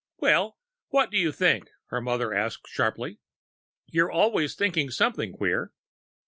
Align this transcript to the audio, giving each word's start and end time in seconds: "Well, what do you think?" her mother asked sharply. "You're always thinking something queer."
"Well, 0.17 0.57
what 0.87 1.11
do 1.11 1.17
you 1.19 1.31
think?" 1.31 1.69
her 1.89 2.01
mother 2.01 2.33
asked 2.33 2.67
sharply. 2.67 3.19
"You're 3.85 4.09
always 4.09 4.55
thinking 4.55 4.89
something 4.89 5.31
queer." 5.33 5.73